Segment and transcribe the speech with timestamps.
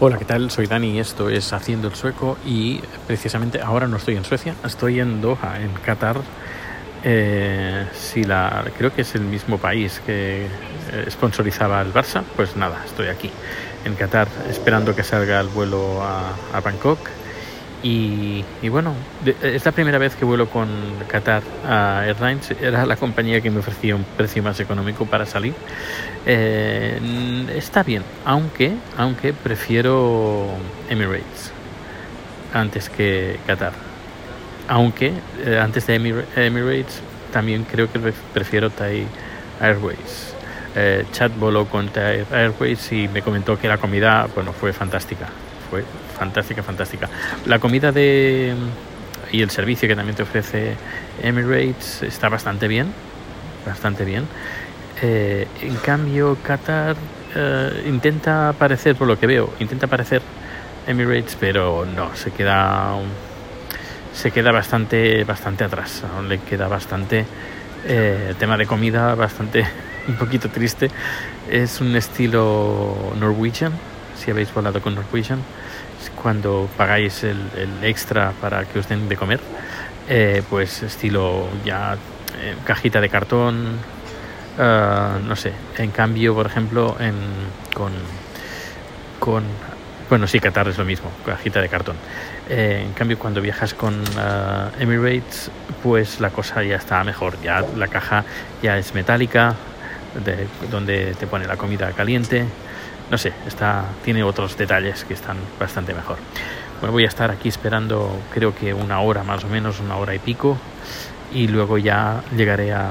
[0.00, 0.50] Hola, ¿qué tal?
[0.50, 4.56] Soy Dani y esto es Haciendo el Sueco y precisamente ahora no estoy en Suecia,
[4.64, 6.16] estoy en Doha, en Qatar.
[7.04, 12.56] Eh, si la, creo que es el mismo país que eh, sponsorizaba el Barça, pues
[12.56, 13.30] nada, estoy aquí
[13.84, 16.98] en Qatar esperando que salga el vuelo a, a Bangkok
[17.86, 18.94] y, bueno,
[19.42, 20.68] es la primera vez que vuelo con
[21.06, 22.50] Qatar Airlines.
[22.58, 25.52] Era la compañía que me ofrecía un precio más económico para salir.
[26.24, 26.98] Eh,
[27.54, 30.46] está bien, aunque, aunque prefiero
[30.88, 31.52] Emirates
[32.54, 33.74] antes que Qatar.
[34.66, 35.12] Aunque
[35.44, 35.96] eh, antes de
[36.36, 37.02] Emirates
[37.34, 37.98] también creo que
[38.32, 39.06] prefiero Thai
[39.60, 40.34] Airways.
[40.74, 45.28] Eh, Chat voló con Thai Airways y me comentó que la comida bueno, fue fantástica
[45.70, 45.84] fue
[46.18, 47.08] fantástica, fantástica.
[47.46, 48.54] La comida de
[49.34, 50.76] y el servicio que también te ofrece
[51.22, 52.86] Emirates está bastante bien,
[53.66, 54.26] bastante bien.
[55.02, 56.96] Eh, en cambio, Qatar
[57.34, 60.22] eh, intenta parecer, por lo que veo, intenta parecer
[60.86, 62.94] Emirates, pero no, se queda
[64.12, 66.04] se queda bastante bastante atrás.
[66.14, 67.26] Aún le queda bastante
[67.86, 69.66] eh, tema de comida, bastante
[70.08, 70.90] un poquito triste.
[71.50, 73.72] Es un estilo Norwegian,
[74.16, 75.40] si habéis volado con Norwegian,
[76.10, 77.38] cuando pagáis el,
[77.82, 79.40] extra para que os den de comer,
[80.08, 81.94] eh, pues estilo ya
[82.40, 83.78] eh, cajita de cartón,
[84.58, 85.52] eh, no sé.
[85.78, 87.14] En cambio, por ejemplo, en,
[87.74, 87.92] con,
[89.18, 89.44] con,
[90.08, 91.96] bueno, sí, Qatar es lo mismo, cajita de cartón.
[92.48, 94.02] en cambio, cuando viajas con
[94.78, 95.50] Emirates,
[95.82, 97.40] pues la cosa ya está mejor.
[97.42, 98.24] Ya la caja
[98.62, 99.54] ya es metálica,
[100.24, 102.46] de, donde te pone la comida caliente
[103.10, 106.18] no sé, está, tiene otros detalles que están bastante mejor.
[106.80, 110.14] Bueno, voy a estar aquí esperando creo que una hora más o menos, una hora
[110.14, 110.56] y pico,
[111.32, 112.90] y luego ya llegaré a,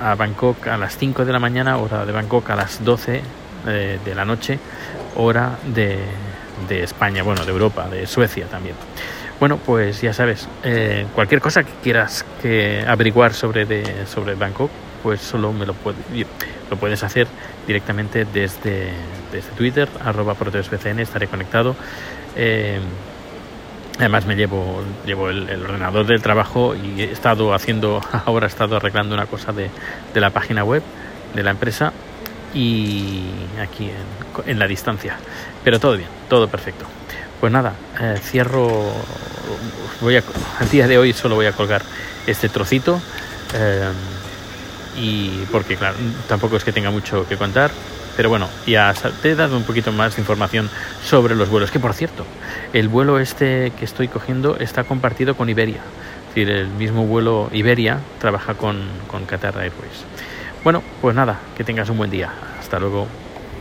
[0.00, 3.22] a Bangkok a las 5 de la mañana, hora de Bangkok a las 12
[3.66, 4.58] eh, de la noche,
[5.16, 5.98] hora de,
[6.68, 8.76] de, España, bueno, de Europa, de Suecia también.
[9.40, 14.70] Bueno, pues ya sabes, eh, cualquier cosa que quieras que averiguar sobre, de, sobre Bangkok,
[15.02, 15.76] pues solo me lo,
[16.70, 17.28] lo puedes hacer
[17.64, 18.88] directamente desde,
[19.30, 21.76] desde Twitter, arroba proteosbcn, estaré conectado.
[22.34, 22.80] Eh,
[23.98, 28.76] además me llevo, llevo el, ordenador del trabajo y he estado haciendo, ahora he estado
[28.76, 29.70] arreglando una cosa de,
[30.14, 30.82] de la página web
[31.34, 31.92] de la empresa
[32.54, 33.24] y
[33.60, 35.16] aquí en, en, la distancia.
[35.62, 36.86] Pero todo bien, todo perfecto.
[37.40, 38.68] Pues nada, eh, cierro,
[40.00, 40.22] voy a,
[40.58, 41.82] al día de hoy solo voy a colgar
[42.26, 43.00] este trocito.
[43.54, 43.88] Eh,
[45.00, 45.96] y porque claro,
[46.28, 47.70] tampoco es que tenga mucho que contar,
[48.16, 50.68] pero bueno, ya te he dado un poquito más de información
[51.04, 52.24] sobre los vuelos, que por cierto,
[52.72, 55.80] el vuelo este que estoy cogiendo está compartido con Iberia,
[56.28, 60.04] es decir, el mismo vuelo Iberia trabaja con, con Qatar Airways.
[60.64, 63.06] Bueno, pues nada, que tengas un buen día, hasta luego.